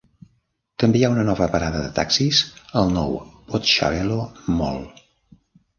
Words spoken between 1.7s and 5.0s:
de taxis al nou Botshabelo Mall.